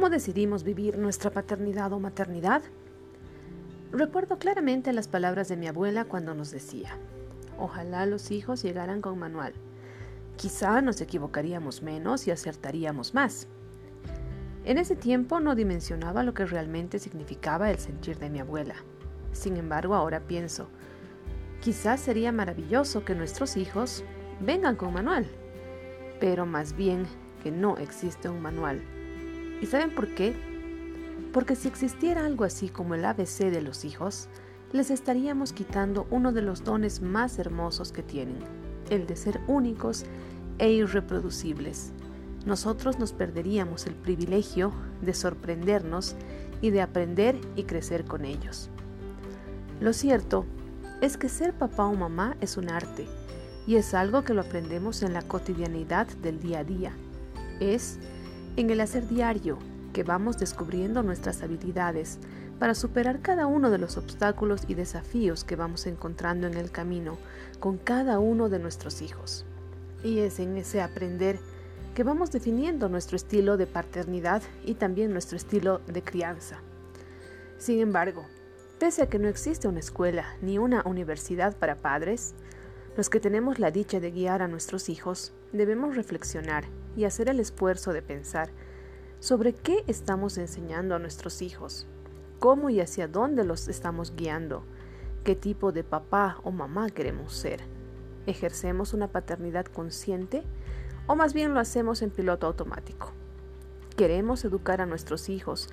¿Cómo 0.00 0.08
decidimos 0.08 0.64
vivir 0.64 0.96
nuestra 0.96 1.30
paternidad 1.30 1.92
o 1.92 2.00
maternidad? 2.00 2.62
Recuerdo 3.92 4.38
claramente 4.38 4.94
las 4.94 5.08
palabras 5.08 5.48
de 5.48 5.58
mi 5.58 5.66
abuela 5.66 6.06
cuando 6.06 6.34
nos 6.34 6.50
decía, 6.50 6.96
ojalá 7.58 8.06
los 8.06 8.30
hijos 8.30 8.62
llegaran 8.62 9.02
con 9.02 9.18
manual. 9.18 9.52
Quizá 10.38 10.80
nos 10.80 11.02
equivocaríamos 11.02 11.82
menos 11.82 12.26
y 12.26 12.30
acertaríamos 12.30 13.12
más. 13.12 13.46
En 14.64 14.78
ese 14.78 14.96
tiempo 14.96 15.38
no 15.38 15.54
dimensionaba 15.54 16.22
lo 16.22 16.32
que 16.32 16.46
realmente 16.46 16.98
significaba 16.98 17.70
el 17.70 17.78
sentir 17.78 18.18
de 18.18 18.30
mi 18.30 18.40
abuela. 18.40 18.76
Sin 19.32 19.58
embargo, 19.58 19.94
ahora 19.94 20.20
pienso, 20.20 20.70
quizás 21.60 22.00
sería 22.00 22.32
maravilloso 22.32 23.04
que 23.04 23.14
nuestros 23.14 23.58
hijos 23.58 24.02
vengan 24.40 24.76
con 24.76 24.94
manual, 24.94 25.26
pero 26.20 26.46
más 26.46 26.74
bien 26.74 27.04
que 27.42 27.50
no 27.50 27.76
existe 27.76 28.30
un 28.30 28.40
manual 28.40 28.80
¿Y 29.60 29.66
saben 29.66 29.94
por 29.94 30.08
qué? 30.14 30.34
Porque 31.32 31.54
si 31.54 31.68
existiera 31.68 32.24
algo 32.24 32.44
así 32.44 32.68
como 32.68 32.94
el 32.94 33.04
ABC 33.04 33.50
de 33.50 33.62
los 33.62 33.84
hijos, 33.84 34.28
les 34.72 34.90
estaríamos 34.90 35.52
quitando 35.52 36.06
uno 36.10 36.32
de 36.32 36.42
los 36.42 36.64
dones 36.64 37.02
más 37.02 37.38
hermosos 37.38 37.92
que 37.92 38.02
tienen, 38.02 38.38
el 38.88 39.06
de 39.06 39.16
ser 39.16 39.40
únicos 39.46 40.04
e 40.58 40.70
irreproducibles. 40.70 41.92
Nosotros 42.46 42.98
nos 42.98 43.12
perderíamos 43.12 43.86
el 43.86 43.94
privilegio 43.94 44.72
de 45.02 45.12
sorprendernos 45.12 46.16
y 46.62 46.70
de 46.70 46.82
aprender 46.82 47.38
y 47.56 47.64
crecer 47.64 48.04
con 48.04 48.24
ellos. 48.24 48.70
Lo 49.80 49.92
cierto 49.92 50.46
es 51.00 51.16
que 51.16 51.28
ser 51.28 51.52
papá 51.54 51.86
o 51.86 51.94
mamá 51.94 52.36
es 52.40 52.56
un 52.56 52.70
arte 52.70 53.06
y 53.66 53.76
es 53.76 53.94
algo 53.94 54.24
que 54.24 54.34
lo 54.34 54.42
aprendemos 54.42 55.02
en 55.02 55.12
la 55.12 55.22
cotidianidad 55.22 56.06
del 56.22 56.40
día 56.40 56.60
a 56.60 56.64
día. 56.64 56.92
Es 57.60 57.98
en 58.56 58.70
el 58.70 58.80
hacer 58.80 59.06
diario 59.08 59.58
que 59.92 60.04
vamos 60.04 60.38
descubriendo 60.38 61.02
nuestras 61.02 61.42
habilidades 61.42 62.18
para 62.58 62.74
superar 62.74 63.20
cada 63.20 63.46
uno 63.46 63.70
de 63.70 63.78
los 63.78 63.96
obstáculos 63.96 64.62
y 64.68 64.74
desafíos 64.74 65.44
que 65.44 65.56
vamos 65.56 65.86
encontrando 65.86 66.46
en 66.46 66.54
el 66.54 66.70
camino 66.70 67.16
con 67.58 67.78
cada 67.78 68.18
uno 68.18 68.48
de 68.48 68.58
nuestros 68.58 69.02
hijos. 69.02 69.44
Y 70.04 70.20
es 70.20 70.38
en 70.40 70.56
ese 70.56 70.82
aprender 70.82 71.38
que 71.94 72.04
vamos 72.04 72.30
definiendo 72.30 72.88
nuestro 72.88 73.16
estilo 73.16 73.56
de 73.56 73.66
paternidad 73.66 74.42
y 74.64 74.74
también 74.74 75.12
nuestro 75.12 75.36
estilo 75.36 75.80
de 75.86 76.02
crianza. 76.02 76.58
Sin 77.58 77.80
embargo, 77.80 78.24
pese 78.78 79.02
a 79.02 79.08
que 79.08 79.18
no 79.18 79.28
existe 79.28 79.68
una 79.68 79.80
escuela 79.80 80.24
ni 80.40 80.58
una 80.58 80.82
universidad 80.84 81.56
para 81.56 81.76
padres, 81.76 82.34
los 82.96 83.10
que 83.10 83.20
tenemos 83.20 83.58
la 83.58 83.70
dicha 83.70 84.00
de 84.00 84.10
guiar 84.10 84.42
a 84.42 84.48
nuestros 84.48 84.88
hijos 84.88 85.32
debemos 85.52 85.96
reflexionar 85.96 86.64
y 86.96 87.04
hacer 87.04 87.28
el 87.28 87.40
esfuerzo 87.40 87.92
de 87.92 88.02
pensar 88.02 88.50
sobre 89.20 89.52
qué 89.52 89.84
estamos 89.86 90.38
enseñando 90.38 90.94
a 90.94 90.98
nuestros 90.98 91.42
hijos, 91.42 91.86
cómo 92.38 92.70
y 92.70 92.80
hacia 92.80 93.06
dónde 93.06 93.44
los 93.44 93.68
estamos 93.68 94.14
guiando, 94.16 94.64
qué 95.24 95.36
tipo 95.36 95.72
de 95.72 95.84
papá 95.84 96.38
o 96.42 96.50
mamá 96.50 96.88
queremos 96.90 97.34
ser. 97.34 97.60
¿Ejercemos 98.26 98.94
una 98.94 99.08
paternidad 99.08 99.66
consciente 99.66 100.42
o 101.06 101.16
más 101.16 101.34
bien 101.34 101.54
lo 101.54 101.60
hacemos 101.60 102.02
en 102.02 102.10
piloto 102.10 102.46
automático? 102.46 103.12
¿Queremos 103.96 104.44
educar 104.44 104.80
a 104.80 104.86
nuestros 104.86 105.28
hijos 105.28 105.68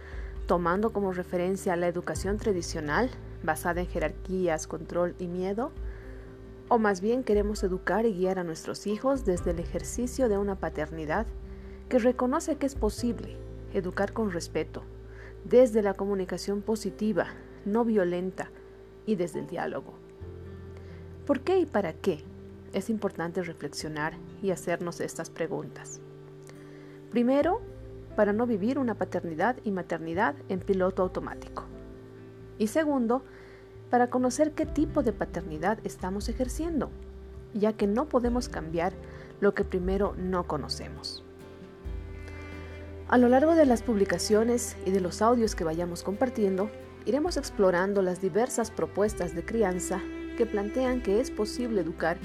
tomando 0.48 0.92
como 0.92 1.14
referencia 1.14 1.76
la 1.76 1.88
educación 1.88 2.38
tradicional 2.38 3.10
basada 3.44 3.82
en 3.82 3.88
jerarquías, 3.88 4.68
control 4.68 5.16
y 5.20 5.28
miedo? 5.28 5.72
O 6.70 6.80
más 6.80 7.00
bien 7.00 7.24
queremos 7.24 7.64
educar 7.64 8.06
y 8.06 8.14
guiar 8.14 8.40
a 8.40 8.44
nuestros 8.44 8.88
hijos 8.88 9.24
desde 9.24 9.52
el 9.52 9.60
ejercicio 9.60 10.28
de 10.28 10.38
una 10.38 10.56
paternidad 10.56 11.26
que 11.88 12.00
reconoce 12.00 12.58
que 12.58 12.66
es 12.66 12.76
posible 12.76 13.38
educar 13.74 14.12
con 14.12 14.32
respeto, 14.32 14.84
desde 15.46 15.82
la 15.82 15.94
comunicación 15.94 16.62
positiva, 16.62 17.28
no 17.66 17.86
violenta 17.86 18.50
y 19.06 19.16
desde 19.16 19.40
el 19.40 19.48
diálogo. 19.48 19.94
¿Por 21.26 21.40
qué 21.42 21.60
y 21.60 21.66
para 21.66 21.94
qué? 21.94 22.24
Es 22.74 22.90
importante 22.90 23.42
reflexionar 23.44 24.14
y 24.42 24.52
hacernos 24.52 25.00
estas 25.00 25.30
preguntas. 25.30 26.02
Primero, 27.12 27.62
para 28.18 28.34
no 28.34 28.46
vivir 28.46 28.78
una 28.78 28.96
paternidad 28.96 29.58
y 29.64 29.72
maternidad 29.72 30.36
en 30.50 30.60
piloto 30.60 31.04
automático. 31.04 31.64
Y 32.58 32.68
segundo, 32.68 33.24
para 33.90 34.10
conocer 34.10 34.52
qué 34.52 34.66
tipo 34.66 35.04
de 35.04 35.14
paternidad 35.14 35.80
estamos 35.84 36.30
ejerciendo, 36.30 36.90
ya 37.54 37.74
que 37.74 37.88
no 37.88 38.10
podemos 38.10 38.50
cambiar 38.50 38.94
lo 39.40 39.54
que 39.54 39.64
primero 39.64 40.14
no 40.18 40.48
conocemos. 40.48 41.24
A 43.08 43.18
lo 43.18 43.30
largo 43.30 43.56
de 43.56 43.66
las 43.66 43.84
publicaciones 43.84 44.76
y 44.86 44.92
de 44.92 45.00
los 45.00 45.22
audios 45.22 45.56
que 45.56 45.64
vayamos 45.64 46.04
compartiendo, 46.04 46.70
iremos 47.06 47.38
explorando 47.38 48.02
las 48.02 48.20
diversas 48.20 48.70
propuestas 48.70 49.34
de 49.34 49.46
crianza 49.46 50.02
que 50.36 50.46
plantean 50.46 51.02
que 51.02 51.22
es 51.22 51.32
posible 51.32 51.82
educar 51.82 52.18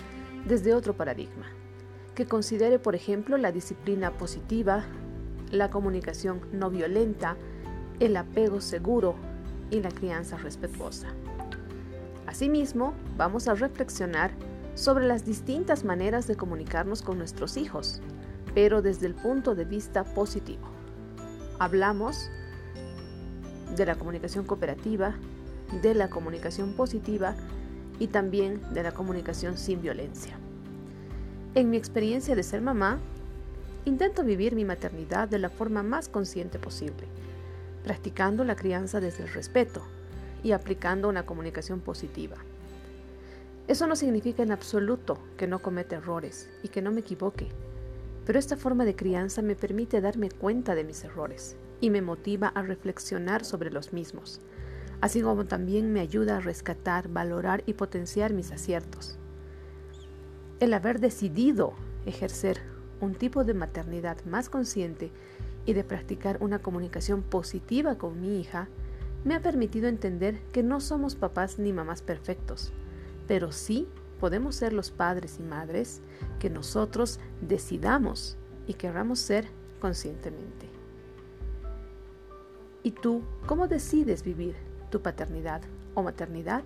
desde 0.45 0.75
otro 0.75 0.95
paradigma, 0.95 1.47
que 2.17 2.27
considere, 2.27 2.81
por 2.81 2.97
ejemplo, 2.97 3.37
la 3.37 3.53
disciplina 3.53 4.11
positiva, 4.19 4.85
la 5.53 5.71
comunicación 5.71 6.41
no 6.53 6.69
violenta, 6.69 7.37
el 8.01 8.17
apego 8.17 8.61
seguro 8.61 9.15
y 9.73 9.81
la 9.81 9.91
crianza 9.91 10.37
respetuosa. 10.37 11.09
Asimismo, 12.27 12.95
vamos 13.17 13.49
a 13.49 13.55
reflexionar 13.55 14.31
sobre 14.75 15.07
las 15.07 15.25
distintas 15.25 15.85
maneras 15.85 16.27
de 16.27 16.37
comunicarnos 16.37 17.03
con 17.03 17.19
nuestros 17.19 17.57
hijos, 17.57 18.01
pero 18.55 18.83
desde 18.83 19.07
el 19.07 19.15
punto 19.15 19.55
de 19.55 19.65
vista 19.65 20.05
positivo. 20.05 20.69
Hablamos 21.59 22.31
de 23.77 23.87
la 23.87 23.95
comunicación 23.97 24.45
cooperativa, 24.45 25.15
de 25.81 25.95
la 25.95 26.11
comunicación 26.11 26.75
positiva 26.75 27.35
y 27.99 28.09
también 28.09 28.61
de 28.75 28.83
la 28.83 28.93
comunicación 28.93 29.57
sin 29.57 29.81
violencia. 29.81 30.39
En 31.55 31.71
mi 31.71 31.79
experiencia 31.79 32.35
de 32.35 32.43
ser 32.43 32.61
mamá, 32.61 32.99
intento 33.87 34.23
vivir 34.23 34.55
mi 34.55 34.65
maternidad 34.65 35.29
de 35.29 35.39
la 35.39 35.49
forma 35.49 35.83
más 35.83 36.09
consciente 36.09 36.59
posible, 36.59 37.07
practicando 37.85 38.45
la 38.45 38.57
crianza 38.57 39.01
desde 39.01 39.25
el 39.25 39.33
respeto, 39.33 39.83
y 40.43 40.53
aplicando 40.53 41.09
una 41.09 41.25
comunicación 41.25 41.81
positiva. 41.81 42.37
Eso 43.69 43.87
no 43.87 43.97
significa 43.97 44.43
en 44.43 44.53
absoluto 44.53 45.19
que 45.37 45.47
no 45.47 45.61
cometa 45.61 45.97
errores 45.97 46.51
y 46.63 46.69
que 46.69 46.83
no 46.83 46.91
me 46.91 47.01
equivoque, 47.01 47.49
pero 48.27 48.39
esta 48.39 48.57
forma 48.57 48.85
de 48.85 48.97
crianza 48.97 49.41
me 49.43 49.57
permite 49.57 50.01
darme 50.01 50.31
cuenta 50.31 50.75
de 50.75 50.85
mis 50.85 51.05
errores 51.05 51.57
y 51.81 51.91
me 51.91 52.03
motiva 52.03 52.49
a 52.49 52.63
reflexionar 52.63 53.45
sobre 53.45 53.71
los 53.71 53.93
mismos, 53.93 54.41
así 55.01 55.23
como 55.23 55.45
también 55.45 55.93
me 55.93 56.01
ayuda 56.01 56.37
a 56.37 56.41
rescatar, 56.41 57.09
valorar 57.09 57.63
y 57.67 57.75
potenciar 57.75 58.33
mis 58.33 58.51
aciertos. 58.51 59.17
El 60.61 60.75
haber 60.75 61.01
decidido 61.01 61.73
ejercer 62.07 62.61
un 63.01 63.15
tipo 63.15 63.45
de 63.45 63.55
maternidad 63.55 64.25
más 64.25 64.49
consciente 64.49 65.11
y 65.67 65.73
de 65.75 65.85
practicar 65.85 66.39
una 66.41 66.61
comunicación 66.61 67.23
positiva 67.23 67.97
con 67.97 68.21
mi 68.21 68.41
hija 68.41 68.69
me 69.25 69.35
ha 69.35 69.41
permitido 69.41 69.89
entender 69.89 70.41
que 70.53 70.63
no 70.63 70.81
somos 70.81 71.15
papás 71.15 71.59
ni 71.59 71.73
mamás 71.73 72.03
perfectos, 72.03 72.73
pero 73.29 73.53
sí 73.53 73.89
podemos 74.19 74.57
ser 74.57 74.73
los 74.73 74.91
padres 74.91 75.39
y 75.39 75.43
madres 75.43 76.01
que 76.39 76.51
nosotros 76.51 77.21
decidamos 77.41 78.37
y 78.67 78.75
querramos 78.75 79.21
ser 79.21 79.47
conscientemente. 79.81 80.69
¿Y 82.83 82.93
tú 82.93 83.23
cómo 83.47 83.69
decides 83.69 84.25
vivir 84.25 84.57
tu 84.91 85.01
paternidad 85.03 85.63
o 85.95 86.03
maternidad? 86.03 86.65